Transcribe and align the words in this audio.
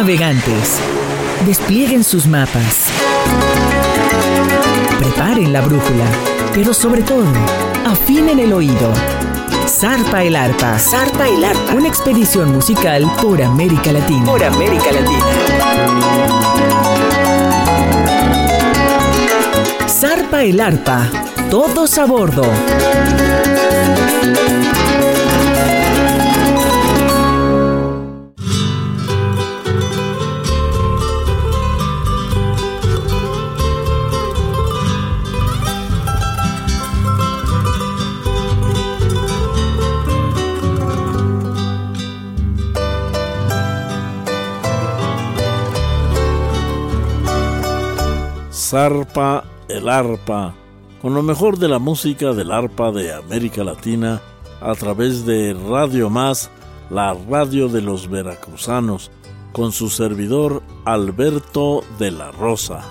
navegantes, 0.00 0.78
desplieguen 1.44 2.02
sus 2.02 2.26
mapas, 2.26 2.86
preparen 4.98 5.52
la 5.52 5.60
brújula, 5.60 6.06
pero 6.54 6.72
sobre 6.72 7.02
todo, 7.02 7.26
afinen 7.84 8.38
el 8.38 8.54
oído. 8.54 8.94
Zarpa 9.66 10.22
el 10.22 10.36
arpa. 10.36 10.78
Zarpa 10.78 11.28
el 11.28 11.44
arpa. 11.44 11.74
Una 11.74 11.88
expedición 11.88 12.50
musical 12.50 13.12
por 13.20 13.42
América 13.42 13.92
Latina. 13.92 14.24
Por 14.24 14.42
América 14.42 14.90
Latina. 14.90 15.26
Zarpa 19.86 20.44
el 20.44 20.60
arpa. 20.60 21.10
Todos 21.50 21.98
a 21.98 22.06
bordo. 22.06 22.44
Zarpa 48.60 49.42
el 49.68 49.88
arpa, 49.88 50.54
con 51.00 51.14
lo 51.14 51.22
mejor 51.22 51.58
de 51.58 51.66
la 51.66 51.78
música 51.78 52.34
del 52.34 52.52
arpa 52.52 52.92
de 52.92 53.12
América 53.12 53.64
Latina 53.64 54.20
a 54.60 54.74
través 54.74 55.24
de 55.24 55.54
Radio 55.54 56.10
Más, 56.10 56.50
la 56.90 57.14
radio 57.14 57.68
de 57.68 57.80
los 57.80 58.10
veracruzanos, 58.10 59.10
con 59.52 59.72
su 59.72 59.88
servidor 59.88 60.62
Alberto 60.84 61.82
de 61.98 62.10
la 62.10 62.30
Rosa. 62.32 62.84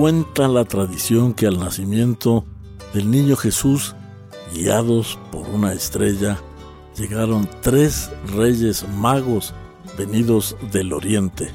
Cuenta 0.00 0.48
la 0.48 0.64
tradición 0.64 1.34
que 1.34 1.46
al 1.46 1.60
nacimiento 1.60 2.46
del 2.94 3.10
niño 3.10 3.36
Jesús, 3.36 3.94
guiados 4.54 5.18
por 5.30 5.46
una 5.50 5.74
estrella, 5.74 6.38
llegaron 6.96 7.46
tres 7.60 8.10
reyes 8.34 8.88
magos 8.96 9.52
venidos 9.98 10.56
del 10.72 10.94
oriente. 10.94 11.50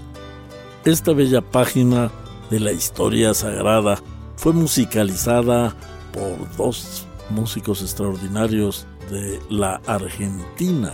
Esta 0.83 1.13
bella 1.13 1.41
página 1.41 2.11
de 2.51 2.59
la 2.59 2.71
historia 2.71 3.33
sagrada 3.33 3.97
fue 4.35 4.53
musicalizada 4.53 5.75
por 6.13 6.55
dos 6.55 7.07
músicos 7.31 7.81
extraordinarios 7.81 8.85
de 9.09 9.39
la 9.49 9.81
Argentina, 9.87 10.93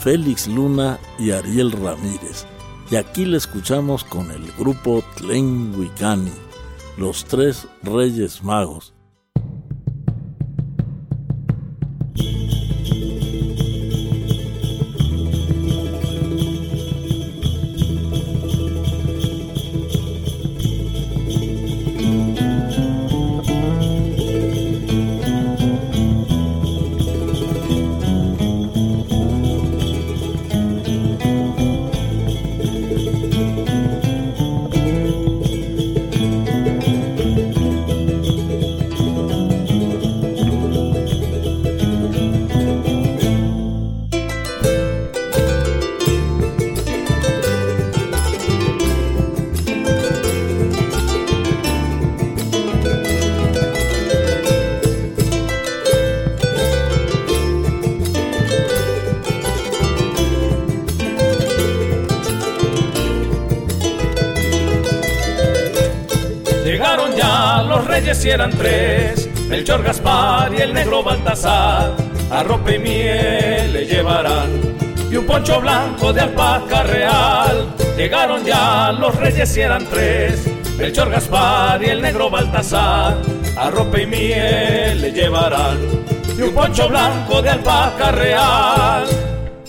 Félix 0.00 0.48
Luna 0.48 0.98
y 1.16 1.30
Ariel 1.30 1.70
Ramírez. 1.70 2.44
Y 2.90 2.96
aquí 2.96 3.24
la 3.24 3.36
escuchamos 3.36 4.02
con 4.02 4.32
el 4.32 4.50
grupo 4.58 5.04
Tlenhuicani 5.16 6.45
los 6.96 7.24
tres 7.24 7.68
reyes 7.82 8.42
magos. 8.42 8.95
Si 68.26 68.30
eran 68.30 68.50
tres, 68.50 69.28
Melchor 69.48 69.84
Gaspar 69.84 70.52
y 70.52 70.60
el 70.60 70.74
negro 70.74 71.00
Baltasar, 71.00 71.94
arrope 72.28 72.74
y 72.74 72.78
miel 72.80 73.72
le 73.72 73.86
llevarán, 73.86 74.50
y 75.08 75.14
un 75.14 75.24
poncho 75.24 75.60
blanco 75.60 76.12
de 76.12 76.22
alpaca 76.22 76.82
real. 76.82 77.72
Llegaron 77.96 78.44
ya 78.44 78.90
los 78.90 79.14
reyes 79.14 79.48
si 79.48 79.60
eran 79.60 79.86
tres, 79.86 80.44
Melchor 80.76 81.08
Gaspar 81.08 81.80
y 81.84 81.86
el 81.86 82.02
negro 82.02 82.28
Baltasar, 82.28 83.16
arrope 83.56 84.02
y 84.02 84.06
miel 84.06 85.02
le 85.02 85.12
llevarán, 85.12 85.78
y 86.36 86.42
un 86.42 86.52
poncho 86.52 86.88
blanco 86.88 87.40
de 87.40 87.50
alpaca 87.50 88.10
real. 88.10 89.04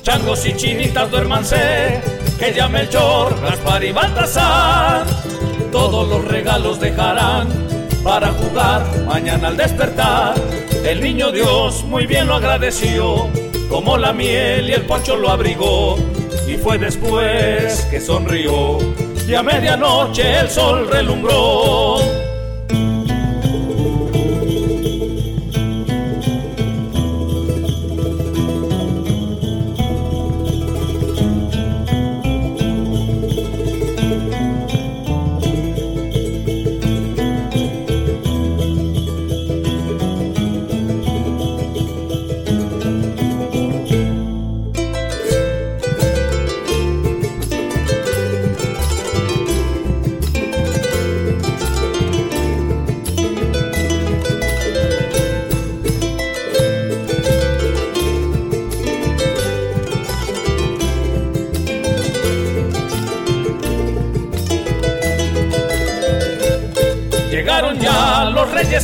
Changos 0.02 0.44
y 0.48 0.56
chinitas 0.56 1.12
duérmanse, 1.12 2.02
que 2.40 2.52
ya 2.56 2.68
Melchor, 2.68 3.40
Gaspar 3.40 3.84
y 3.84 3.92
Baltasar, 3.92 5.06
todos 5.72 6.10
los 6.10 6.26
regalos 6.26 6.80
dejarán 6.80 7.77
para 8.08 8.32
jugar 8.32 8.86
mañana 9.06 9.50
al 9.50 9.58
despertar. 9.58 10.34
El 10.86 11.02
niño 11.02 11.30
Dios 11.34 11.84
muy 11.84 12.08
bien 12.08 12.26
lo 12.28 12.36
agradeció, 12.36 13.28
como 13.70 13.98
la 13.98 14.14
miel 14.14 14.70
y 14.70 14.74
el 14.74 14.84
poncho 14.84 15.18
lo 15.18 15.30
abrigó. 15.30 15.98
Y 16.48 16.56
fue 16.56 16.78
después 16.78 17.86
que 17.92 18.00
sonrió 18.00 18.78
y 19.28 19.34
a 19.36 19.44
medianoche 19.44 20.40
el 20.40 20.50
sol 20.50 20.88
relumbró. 20.90 22.27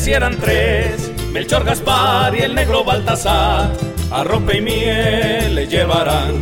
Si 0.03 0.11
eran 0.11 0.37
tres, 0.37 1.13
Melchor 1.31 1.63
Gaspar 1.63 2.35
y 2.35 2.39
el 2.39 2.53
negro 2.53 2.83
Baltasar, 2.83 3.71
a 4.11 4.23
rompe 4.25 4.57
y 4.57 4.61
miel 4.61 5.55
le 5.55 5.65
llevarán, 5.65 6.41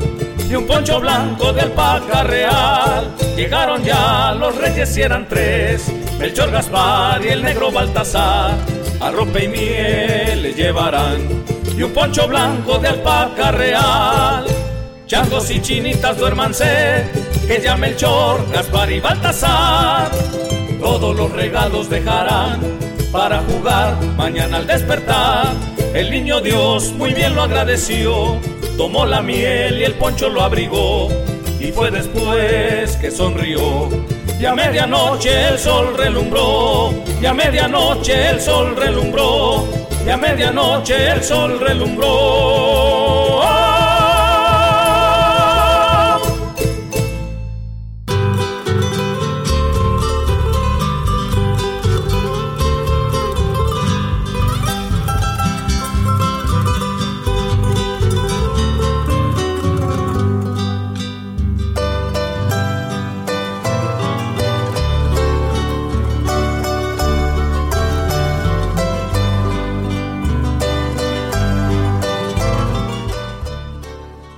y 0.49 0.55
un 0.55 0.65
poncho 0.65 0.99
blanco 0.99 1.53
de 1.53 1.61
alpaca 1.61 2.23
real. 2.23 3.15
Llegaron 3.35 3.83
ya 3.83 4.33
los 4.33 4.57
reyes 4.57 4.97
eran 4.97 5.27
tres, 5.29 5.93
Melchor 6.17 6.49
Gaspar 6.49 7.23
y 7.23 7.27
el 7.27 7.43
negro 7.43 7.71
Baltasar, 7.71 8.55
a 8.99 9.11
rompe 9.11 9.43
y 9.43 9.47
miel 9.47 10.41
le 10.41 10.53
llevarán, 10.55 11.21
y 11.77 11.83
un 11.83 11.91
poncho 11.93 12.27
blanco 12.27 12.79
de 12.79 12.87
alpaca 12.87 13.51
real. 13.51 14.43
Changos 15.05 15.51
y 15.51 15.61
chinitas 15.61 16.17
duérmanse, 16.17 17.05
que 17.45 17.61
ya 17.61 17.77
Melchor, 17.77 18.43
Gaspar 18.51 18.91
y 18.91 18.99
Baltasar, 18.99 20.09
todos 20.79 21.15
los 21.15 21.31
regalos 21.31 21.91
dejarán 21.91 22.90
para 23.11 23.39
jugar 23.43 24.01
mañana 24.15 24.57
al 24.57 24.67
despertar. 24.67 25.53
El 25.93 26.09
niño 26.09 26.39
Dios 26.41 26.93
muy 26.93 27.13
bien 27.13 27.35
lo 27.35 27.43
agradeció, 27.43 28.37
tomó 28.77 29.05
la 29.05 29.21
miel 29.21 29.79
y 29.79 29.83
el 29.83 29.93
poncho 29.93 30.29
lo 30.29 30.41
abrigó, 30.41 31.09
y 31.59 31.71
fue 31.71 31.91
después 31.91 32.95
que 32.97 33.11
sonrió. 33.11 33.89
Y 34.39 34.45
a 34.45 34.55
medianoche 34.55 35.49
el 35.49 35.59
sol 35.59 35.95
relumbró, 35.95 36.93
y 37.21 37.25
a 37.25 37.33
medianoche 37.33 38.29
el 38.29 38.41
sol 38.41 38.75
relumbró, 38.75 39.67
y 40.05 40.09
a 40.09 40.17
medianoche 40.17 41.11
el 41.11 41.23
sol 41.23 41.59
relumbró. 41.59 42.90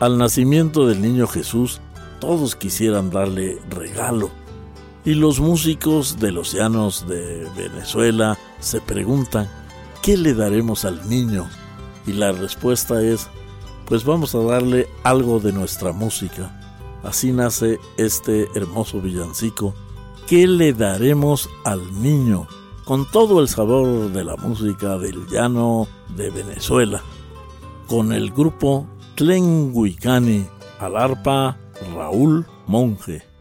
Al 0.04 0.18
nacimiento 0.18 0.86
del 0.86 1.02
niño 1.02 1.28
Jesús, 1.28 1.80
todos 2.20 2.58
quisieran 2.58 3.10
darle 3.10 3.62
regalo. 3.70 4.32
Y 5.06 5.14
los 5.14 5.40
músicos 5.40 6.20
de 6.20 6.34
los 6.34 6.52
llanos 6.52 7.08
de 7.08 7.48
Venezuela 7.56 8.38
se 8.60 8.82
preguntan, 8.82 9.48
¿qué 10.02 10.18
le 10.18 10.34
daremos 10.34 10.84
al 10.84 11.08
niño? 11.08 11.48
Y 12.06 12.12
la 12.12 12.34
respuesta 12.34 13.02
es, 13.02 13.30
pues 13.86 14.04
vamos 14.04 14.36
a 14.36 14.40
darle 14.40 14.90
algo 15.04 15.40
de 15.40 15.54
nuestra 15.54 15.94
música. 15.94 16.52
Así 17.02 17.32
nace 17.32 17.80
este 17.96 18.50
hermoso 18.56 19.00
villancico. 19.00 19.74
¿Qué 20.28 20.48
le 20.48 20.74
daremos 20.74 21.50
al 21.64 22.02
niño? 22.02 22.46
Con 22.84 23.10
todo 23.10 23.40
el 23.40 23.48
sabor 23.48 24.12
de 24.12 24.26
la 24.26 24.36
música 24.36 24.98
del 24.98 25.26
llano 25.28 25.88
de 26.18 26.30
Venezuela. 26.30 27.02
Con 27.88 28.12
el 28.12 28.32
grupo 28.32 28.86
Tlenguicani, 29.16 30.42
al 30.80 30.98
arpa 30.98 31.56
Raúl 31.94 32.46
Monge. 32.66 33.33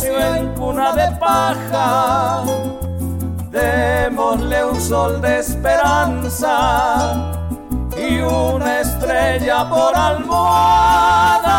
En 0.00 0.54
cuna 0.54 0.92
de 0.92 1.10
paja. 1.16 2.42
Démosle 3.50 4.64
un 4.64 4.80
sol 4.80 5.20
de 5.20 5.40
esperanza 5.40 7.14
y 7.96 8.20
una 8.20 8.80
estrella 8.80 9.68
por 9.68 9.94
almohada. 9.94 11.50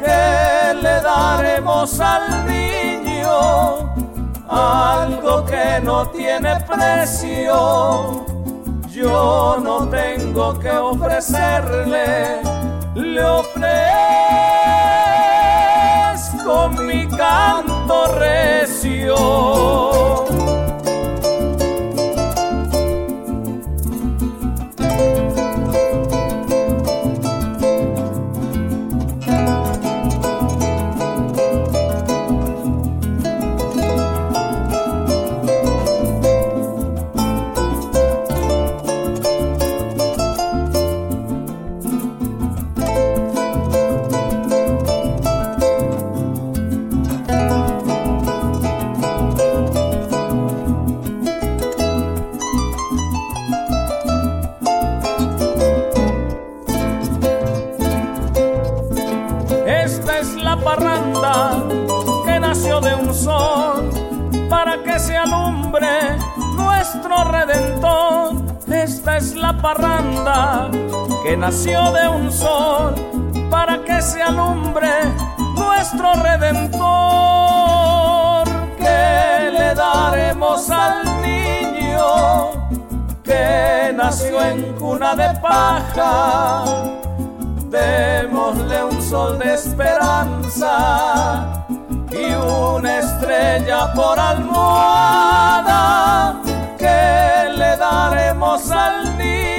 Que 0.00 0.74
le 0.82 1.00
daremos 1.00 2.00
al 2.00 2.44
niño 2.46 3.94
algo 4.48 5.44
que 5.44 5.80
no 5.82 6.08
tiene 6.08 6.56
precio. 6.66 8.26
Yo 8.88 9.58
no 9.62 9.88
tengo 9.88 10.58
que 10.58 10.70
ofrecerle, 10.72 12.42
le 12.96 13.22
ofrezco 13.24 14.57
mi 16.80 17.06
canto 17.06 18.18
recio. 18.18 19.16
De 71.64 72.08
un 72.08 72.30
sol 72.30 72.94
para 73.50 73.82
que 73.84 74.00
se 74.00 74.22
alumbre 74.22 74.88
nuestro 75.56 76.14
redentor. 76.14 76.86
Que 78.78 79.50
le 79.50 79.74
daremos 79.74 80.70
al 80.70 81.02
niño 81.20 82.52
que 83.24 83.92
nació 83.92 84.40
en 84.40 84.72
cuna 84.74 85.16
de 85.16 85.34
paja. 85.40 86.62
Démosle 87.70 88.84
un 88.84 89.02
sol 89.02 89.36
de 89.40 89.54
esperanza 89.54 91.64
y 92.12 92.34
una 92.34 92.98
estrella 92.98 93.92
por 93.94 94.20
almohada 94.20 95.66
que 96.78 97.48
le 97.56 97.76
daremos 97.76 98.70
al 98.70 99.18
niño 99.18 99.57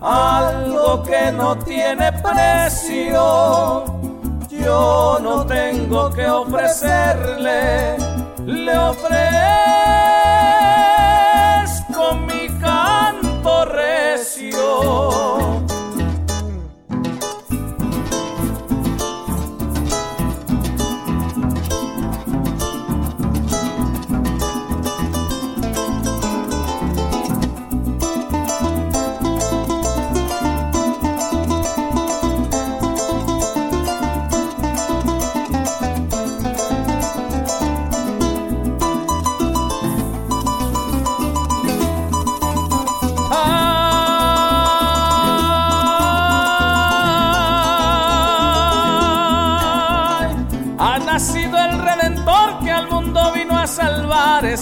algo 0.00 1.02
que 1.02 1.32
no 1.32 1.56
tiene 1.58 2.12
precio. 2.12 3.84
Yo 4.48 5.18
no 5.22 5.46
tengo 5.46 6.10
que 6.10 6.26
ofrecerle, 6.28 7.96
le 8.44 8.78
ofrezco 8.78 10.29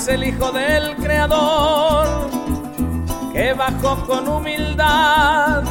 el 0.08 0.24
Hijo 0.24 0.50
del 0.52 0.96
Creador, 0.96 2.30
que 3.32 3.52
bajó 3.52 3.96
con 4.06 4.28
humildad 4.28 5.62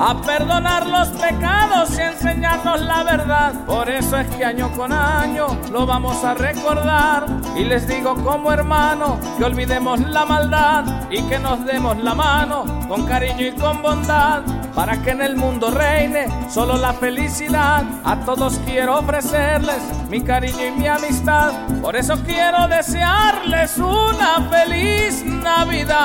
a 0.00 0.22
perdonar 0.22 0.86
los 0.86 1.08
pecados 1.08 1.98
y 1.98 2.02
enseñarnos 2.02 2.80
la 2.80 3.02
verdad. 3.02 3.64
Por 3.66 3.90
eso 3.90 4.16
es 4.18 4.28
que 4.36 4.44
año 4.44 4.70
con 4.76 4.92
año 4.92 5.46
lo 5.72 5.86
vamos 5.86 6.22
a 6.22 6.34
recordar. 6.34 7.26
Y 7.56 7.64
les 7.64 7.88
digo 7.88 8.14
como 8.22 8.52
hermano 8.52 9.18
que 9.36 9.44
olvidemos 9.44 10.00
la 10.00 10.24
maldad 10.24 10.84
y 11.10 11.22
que 11.22 11.38
nos 11.38 11.64
demos 11.64 11.96
la 11.98 12.14
mano 12.14 12.64
con 12.88 13.04
cariño 13.06 13.46
y 13.46 13.52
con 13.52 13.82
bondad. 13.82 14.42
Para 14.78 15.02
que 15.02 15.10
en 15.10 15.20
el 15.22 15.34
mundo 15.34 15.72
reine 15.72 16.28
solo 16.48 16.76
la 16.76 16.92
felicidad. 16.92 17.82
A 18.04 18.20
todos 18.20 18.60
quiero 18.64 18.96
ofrecerles 19.00 19.82
mi 20.08 20.20
cariño 20.20 20.66
y 20.68 20.70
mi 20.70 20.86
amistad. 20.86 21.50
Por 21.82 21.96
eso 21.96 22.14
quiero 22.24 22.68
desearles 22.68 23.76
una 23.78 24.48
feliz 24.48 25.24
Navidad. 25.24 25.98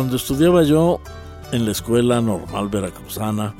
Cuando 0.00 0.16
estudiaba 0.16 0.62
yo 0.62 0.98
en 1.52 1.66
la 1.66 1.72
Escuela 1.72 2.22
Normal 2.22 2.70
Veracruzana, 2.70 3.54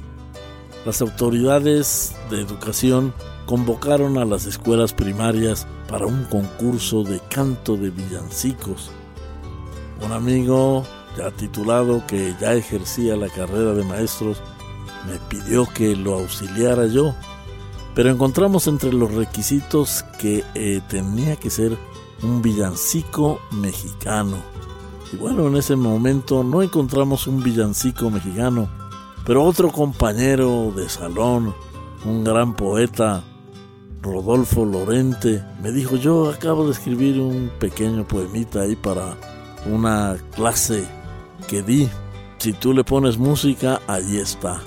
las 0.86 1.02
autoridades 1.02 2.16
de 2.30 2.40
educación 2.40 3.12
convocaron 3.44 4.16
a 4.16 4.24
las 4.24 4.46
escuelas 4.46 4.94
primarias 4.94 5.66
para 5.86 6.06
un 6.06 6.24
concurso 6.24 7.02
de 7.02 7.20
canto 7.28 7.76
de 7.76 7.90
villancicos. 7.90 8.90
Un 10.02 10.12
amigo 10.12 10.86
ya 11.14 11.30
titulado 11.30 12.06
que 12.06 12.34
ya 12.40 12.54
ejercía 12.54 13.16
la 13.16 13.28
carrera 13.28 13.74
de 13.74 13.84
maestros 13.84 14.42
me 15.06 15.18
pidió 15.28 15.66
que 15.66 15.94
lo 15.94 16.14
auxiliara 16.14 16.86
yo, 16.86 17.14
pero 17.94 18.08
encontramos 18.08 18.66
entre 18.66 18.94
los 18.94 19.12
requisitos 19.12 20.06
que 20.18 20.42
eh, 20.54 20.80
tenía 20.88 21.36
que 21.36 21.50
ser 21.50 21.76
un 22.22 22.40
villancico 22.40 23.42
mexicano 23.50 24.38
y 25.12 25.16
bueno, 25.16 25.48
en 25.48 25.56
ese 25.56 25.76
momento 25.76 26.44
no 26.44 26.62
encontramos 26.62 27.26
un 27.26 27.42
villancico 27.42 28.10
mexicano, 28.10 28.68
pero 29.26 29.44
otro 29.44 29.70
compañero 29.70 30.72
de 30.74 30.88
salón, 30.88 31.54
un 32.04 32.24
gran 32.24 32.54
poeta, 32.54 33.22
Rodolfo 34.02 34.64
Lorente, 34.64 35.44
me 35.62 35.72
dijo, 35.72 35.96
yo 35.96 36.30
acabo 36.30 36.64
de 36.66 36.72
escribir 36.72 37.20
un 37.20 37.50
pequeño 37.58 38.06
poemita 38.06 38.62
ahí 38.62 38.76
para 38.76 39.16
una 39.66 40.16
clase 40.34 40.86
que 41.48 41.62
di. 41.62 41.88
Si 42.38 42.52
tú 42.54 42.72
le 42.72 42.84
pones 42.84 43.18
música, 43.18 43.80
allí 43.86 44.18
está. 44.18 44.60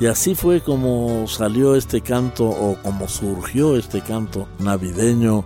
Y 0.00 0.06
así 0.06 0.34
fue 0.34 0.60
como 0.60 1.26
salió 1.28 1.76
este 1.76 2.00
canto 2.00 2.46
o 2.46 2.76
como 2.82 3.08
surgió 3.08 3.76
este 3.76 4.00
canto 4.00 4.48
navideño 4.58 5.44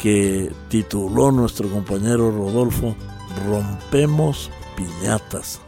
que 0.00 0.52
tituló 0.68 1.32
nuestro 1.32 1.68
compañero 1.68 2.30
Rodolfo 2.30 2.94
rompemos 3.46 4.50
piñatas. 4.76 5.60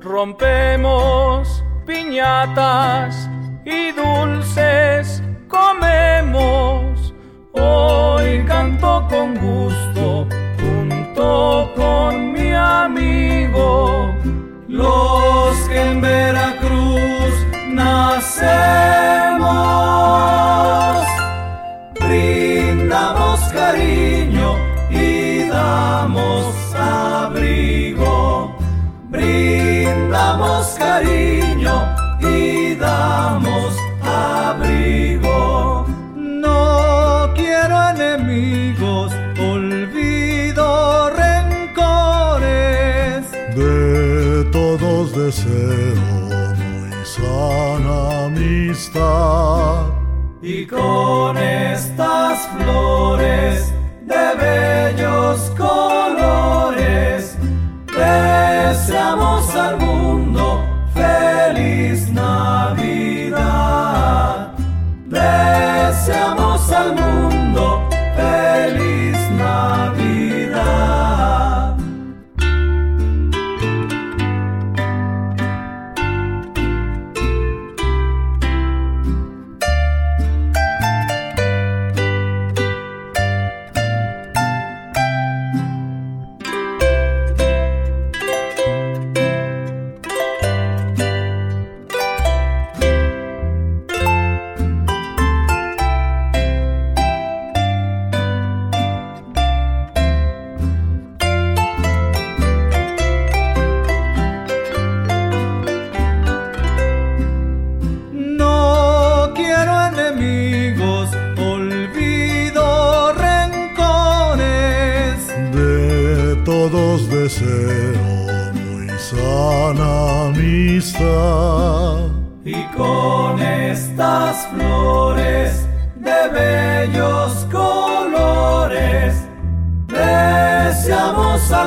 Rompemos 0.00 1.62
piñatas 1.86 3.27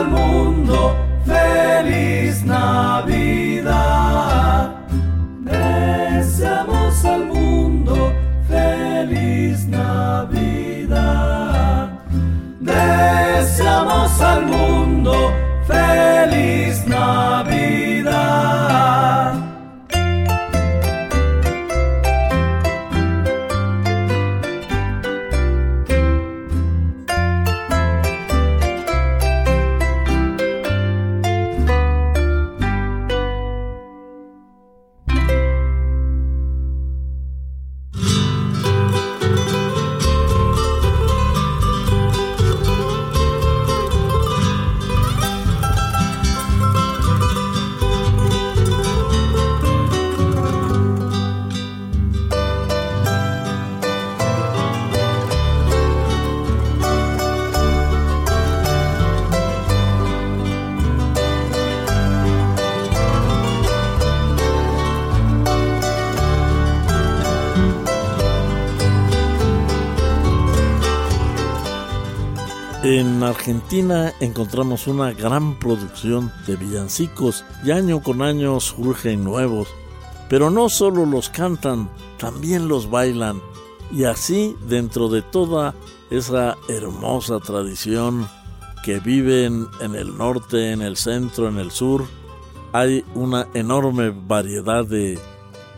al 0.02 0.08
mundo 0.08 1.01
Argentina 73.42 74.14
encontramos 74.20 74.86
una 74.86 75.14
gran 75.14 75.58
producción 75.58 76.32
de 76.46 76.56
villancicos 76.56 77.44
y 77.64 77.72
año 77.72 78.04
con 78.04 78.22
año 78.22 78.60
surgen 78.60 79.24
nuevos, 79.24 79.68
pero 80.30 80.52
no 80.52 80.70
solo 80.70 81.08
los 81.08 81.30
cantan, 81.30 81.90
también 82.20 82.68
los 82.68 82.92
bailan 82.92 83.42
y 83.92 84.04
así 84.04 84.56
dentro 84.68 85.10
de 85.10 85.24
toda 85.24 85.74
esa 86.12 86.56
hermosa 86.70 87.40
tradición 87.40 88.30
que 88.86 89.00
viven 89.00 89.66
en 89.82 89.96
el 89.96 90.16
norte, 90.16 90.72
en 90.72 90.84
el 90.84 90.96
centro, 90.96 91.48
en 91.48 91.58
el 91.58 91.72
sur, 91.72 92.06
hay 92.74 93.04
una 93.16 93.48
enorme 93.56 94.12
variedad 94.12 94.86
de 94.86 95.18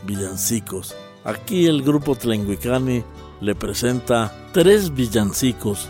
villancicos. 0.05 0.93
Aquí 1.23 1.67
el 1.67 1.81
grupo 1.81 2.13
Tlenguicani 2.17 3.05
le 3.39 3.55
presenta 3.55 4.49
tres 4.51 4.93
villancicos. 4.93 5.87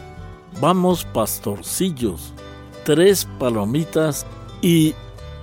Vamos 0.59 1.05
pastorcillos, 1.05 2.33
tres 2.85 3.27
palomitas 3.39 4.25
y 4.61 4.95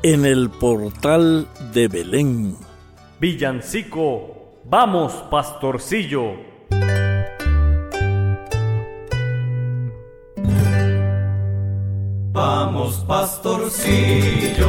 en 0.02 0.24
el 0.24 0.48
portal 0.48 1.46
de 1.72 1.88
Belén. 1.88 2.56
Villancico, 3.18 4.60
vamos 4.64 5.12
pastorcillo. 5.30 6.48
Vamos 12.32 13.04
pastorcillo, 13.06 14.68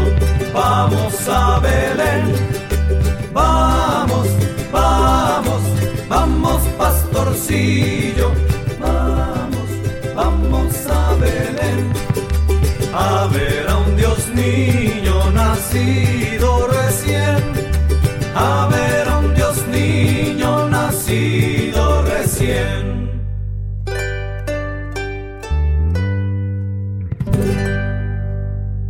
vamos 0.54 1.30
a 1.30 1.60
Belén. 1.60 2.34
Vamos, 3.32 4.28
vamos, 4.72 5.62
vamos 6.10 6.62
pastorcillo. 6.78 8.51
Nacido 15.72 16.68
recién. 16.68 17.38
A 18.36 18.68
ver 18.72 19.08
a 19.08 19.18
un 19.20 19.34
Dios 19.34 19.66
niño 19.68 20.70
nacido 20.70 22.04
recién. 22.04 23.10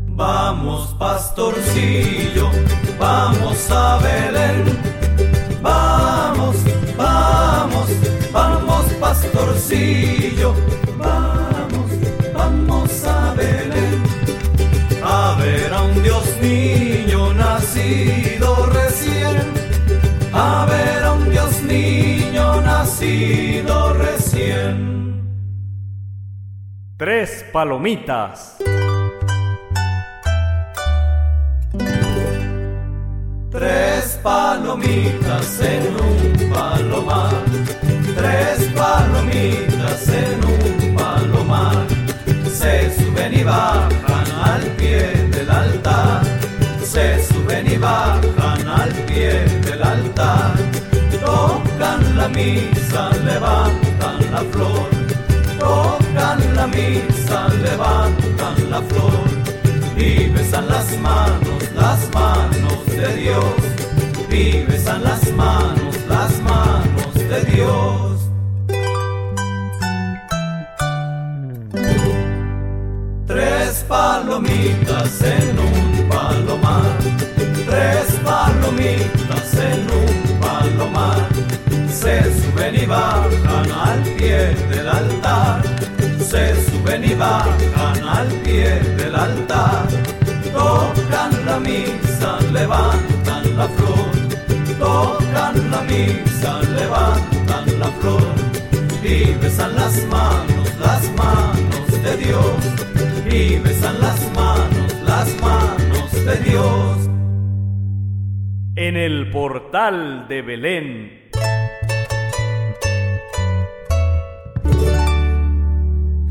Vamos 0.07 0.95
pastorcillo, 0.97 2.49
vamos 2.99 3.71
a 3.71 3.99
Belén. 3.99 4.79
Vamos, 5.61 6.55
vamos, 6.97 7.89
vamos 8.31 8.85
pastorcillo, 8.99 10.55
Tres 27.01 27.43
palomitas. 27.51 28.57
Tres 33.49 34.19
palomitas 34.21 35.61
en 35.61 35.95
un 35.95 36.49
palomar, 36.53 37.33
tres 38.15 38.69
palomitas 38.75 40.09
en 40.09 40.20
flor 58.89 59.41
y 59.97 60.27
besan 60.29 60.67
las 60.67 60.97
manos, 60.99 61.63
las 61.75 62.09
manos 62.13 62.85
de 62.87 63.15
Dios, 63.17 63.55
y 64.29 64.63
besan 64.63 65.03
las 65.03 65.31
manos, 65.33 65.95
las 66.09 66.39
manos 66.41 67.13
de 67.13 67.41
Dios. 67.51 68.01
Tres 73.27 73.85
palomitas 73.87 75.21
en 75.21 75.59
un 75.59 76.09
palomar, 76.09 76.97
tres 77.67 78.19
palomitas 78.23 79.53
en 79.69 79.81
un 80.01 80.39
palomar, 80.39 81.27
se 81.89 82.23
suben 82.41 82.75
y 82.75 82.85
bajan 82.85 83.71
al 83.71 84.01
pie 84.17 84.55
del 84.69 84.87
altar, 84.89 85.61
se 86.19 86.55
suben 86.65 87.03
y 87.03 87.13
bajan 87.13 87.70
altar, 89.21 89.87
tocan 90.51 91.45
la 91.45 91.59
misa, 91.59 92.39
levantan 92.51 93.43
la 93.57 93.67
flor, 93.67 94.11
tocan 94.79 95.55
la 95.71 95.81
misa, 95.91 96.61
levantan 96.79 97.65
la 97.79 97.89
flor, 97.99 98.33
y 99.03 99.33
besan 99.41 99.75
las 99.75 99.95
manos, 100.07 100.67
las 100.79 101.03
manos 101.21 101.87
de 102.05 102.17
Dios, 102.17 102.59
y 103.29 103.59
besan 103.59 103.99
las 104.01 104.19
manos, 104.35 104.89
las 105.05 105.29
manos 105.41 106.11
de 106.27 106.35
Dios. 106.49 106.97
En 108.75 108.97
el 108.97 109.29
portal 109.29 110.27
de 110.27 110.41
Belén. 110.41 111.21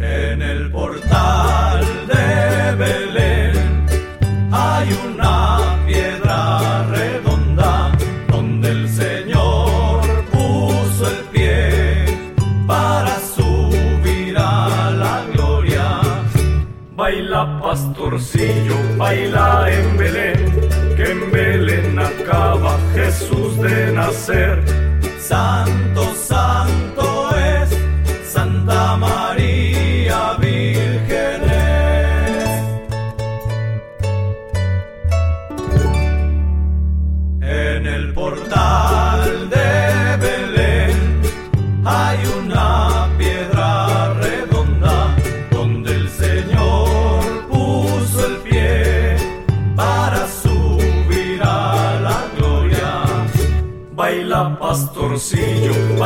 En 0.00 0.42
el 0.42 0.70
portal 0.72 1.69
de 2.14 2.74
Belén 2.76 3.86
hay 4.52 4.88
una 5.06 5.76
piedra 5.86 6.84
redonda 6.84 7.92
donde 8.28 8.68
el 8.68 8.88
Señor 8.88 10.00
puso 10.32 11.08
el 11.08 11.24
pie 11.32 12.04
para 12.66 13.18
subir 13.36 14.36
a 14.36 14.90
la 14.90 15.24
gloria. 15.32 16.00
Baila 16.96 17.60
pastorcillo, 17.62 18.76
baila 18.96 19.70
en 19.70 19.96
Belén, 19.96 20.60
que 20.96 21.10
en 21.12 21.30
Belén 21.30 21.98
acaba 21.98 22.78
Jesús 22.94 23.56
de 23.60 23.92
nacer. 23.92 24.62
Santo, 25.18 26.09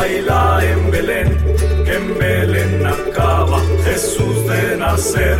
baila 0.04 0.60
en 0.62 0.90
Belén, 0.90 1.28
que 1.84 1.94
en 1.94 2.18
Belén 2.18 2.86
acaba 2.86 3.60
Jesús 3.84 4.36
de 4.46 4.76
nacer. 4.76 5.38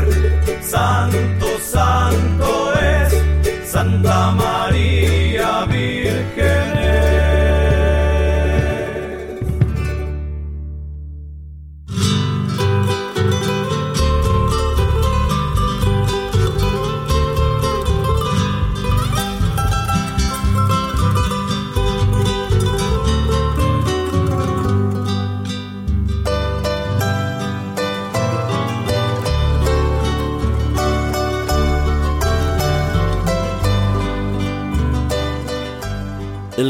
Santo, 0.62 1.46
santo 1.60 2.33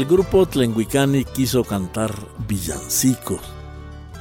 El 0.05 0.11
grupo 0.11 0.45
Tlenguicani 0.45 1.25
quiso 1.25 1.63
cantar 1.63 2.13
villancicos, 2.47 3.39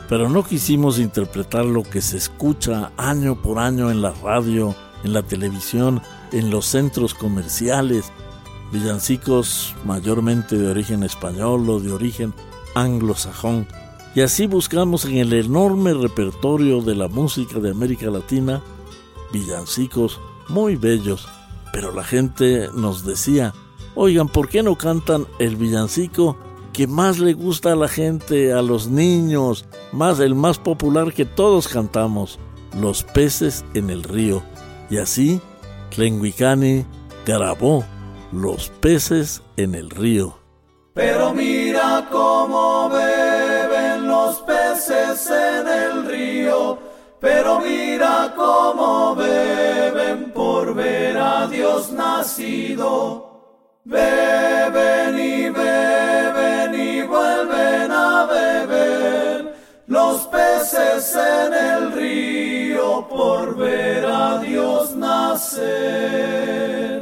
pero 0.08 0.30
no 0.30 0.42
quisimos 0.42 0.98
interpretar 0.98 1.66
lo 1.66 1.82
que 1.82 2.00
se 2.00 2.16
escucha 2.16 2.90
año 2.96 3.42
por 3.42 3.58
año 3.58 3.90
en 3.90 4.00
la 4.00 4.12
radio, 4.12 4.74
en 5.04 5.12
la 5.12 5.22
televisión, 5.22 6.00
en 6.32 6.48
los 6.48 6.64
centros 6.64 7.12
comerciales, 7.12 8.10
villancicos 8.72 9.74
mayormente 9.84 10.56
de 10.56 10.70
origen 10.70 11.02
español 11.02 11.68
o 11.68 11.78
de 11.78 11.92
origen 11.92 12.32
anglosajón. 12.74 13.68
Y 14.14 14.22
así 14.22 14.46
buscamos 14.46 15.04
en 15.04 15.18
el 15.18 15.34
enorme 15.34 15.92
repertorio 15.92 16.80
de 16.80 16.94
la 16.94 17.08
música 17.08 17.60
de 17.60 17.72
América 17.72 18.06
Latina 18.06 18.62
villancicos 19.34 20.18
muy 20.48 20.76
bellos, 20.76 21.28
pero 21.74 21.92
la 21.92 22.04
gente 22.04 22.70
nos 22.74 23.04
decía, 23.04 23.52
oigan, 23.94 24.28
¿por 24.28 24.48
qué 24.48 24.62
no 24.62 24.76
cantan 24.76 25.26
el 25.38 25.56
villancico 25.56 26.36
que 26.72 26.86
más 26.86 27.18
le 27.18 27.34
gusta 27.34 27.72
a 27.72 27.76
la 27.76 27.88
gente, 27.88 28.52
a 28.52 28.62
los 28.62 28.88
niños, 28.88 29.64
más 29.92 30.18
el 30.20 30.34
más 30.34 30.58
popular 30.58 31.12
que 31.12 31.24
todos 31.24 31.68
cantamos, 31.68 32.38
Los 32.80 33.04
peces 33.04 33.64
en 33.74 33.90
el 33.90 34.02
río? 34.02 34.42
Y 34.90 34.98
así, 34.98 35.40
Tlenguicani 35.94 36.84
grabó 37.24 37.84
Los 38.32 38.68
peces 38.80 39.42
en 39.56 39.74
el 39.74 39.90
río. 39.90 40.36
Pero 40.94 41.34
mira 41.34 42.06
cómo 42.10 42.88
beben 42.88 44.06
los 44.06 44.36
peces 44.42 45.28
en 45.28 45.66
el 45.66 46.06
río, 46.06 46.78
pero 47.20 47.58
mira 47.58 48.32
cómo 48.36 49.16
beben 49.16 50.30
por 50.32 50.72
ver 50.72 51.18
a 51.18 51.48
Dios 51.48 51.90
nacido. 51.90 53.23
Beben 53.86 55.18
y 55.18 55.50
beben 55.50 56.74
y 56.74 57.02
vuelven 57.02 57.92
a 57.92 58.24
beber 58.24 59.54
los 59.86 60.22
peces 60.28 61.14
en 61.14 61.52
el 61.52 61.92
río 61.92 63.06
por 63.06 63.54
ver 63.58 64.06
a 64.06 64.38
Dios 64.38 64.96
nacer. 64.96 66.93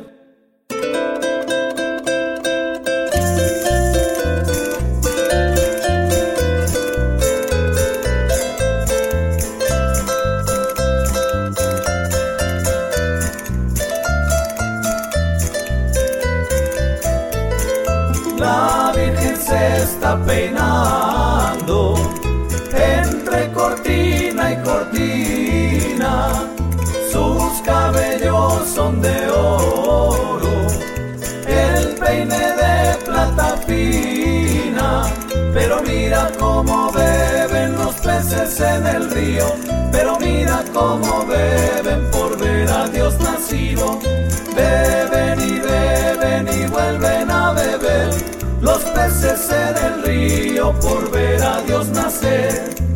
Los 49.12 49.20
peces 49.20 49.50
en 49.50 49.84
el 49.84 50.02
río 50.02 50.72
por 50.80 51.10
ver 51.10 51.42
a 51.42 51.62
Dios 51.62 51.88
nacer. 51.88 52.91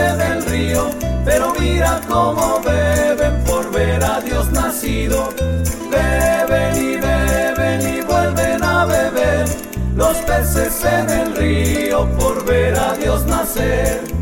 Peces 0.00 0.14
en 0.14 0.20
el 0.20 0.42
río. 0.44 0.90
Pero 1.24 1.52
mira 1.58 2.00
cómo 2.08 2.60
beben 2.60 3.44
por 3.44 3.70
ver 3.70 4.02
a 4.02 4.20
Dios 4.20 4.50
nacido. 4.52 5.28
Beben 5.90 6.76
y 6.76 6.96
beben 6.96 7.98
y 7.98 8.00
vuelven 8.02 8.62
a 8.62 8.84
beber 8.86 9.46
los 9.96 10.16
peces 10.18 10.84
en 10.84 11.10
el 11.10 11.36
río 11.36 12.08
por 12.18 12.44
ver 12.44 12.74
a 12.76 12.94
Dios 12.94 13.24
nacer. 13.26 14.19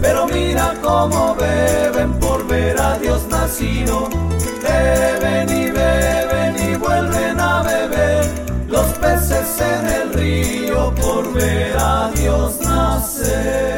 Pero 0.00 0.26
mira 0.26 0.74
cómo 0.80 1.34
beben 1.34 2.14
por 2.18 2.46
ver 2.46 2.80
a 2.80 2.98
Dios 2.98 3.26
nacido. 3.28 4.08
Beben 4.62 5.48
y 5.50 5.70
beben 5.70 6.56
y 6.58 6.76
vuelven 6.76 7.38
a 7.38 7.62
beber 7.62 8.24
los 8.68 8.86
peces 8.98 9.60
en 9.60 9.86
el 9.86 10.14
río 10.14 10.94
por 10.94 11.32
ver 11.34 11.76
a 11.78 12.10
Dios 12.14 12.58
nacer. 12.62 13.77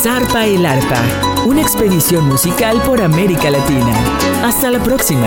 Zarpa 0.00 0.46
el 0.46 0.64
arpa 0.64 1.02
Una 1.44 1.60
expedición 1.60 2.28
musical 2.28 2.80
por 2.82 3.00
América 3.02 3.50
Latina. 3.50 3.92
Hasta 4.44 4.70
la 4.70 4.80
próxima. 4.80 5.26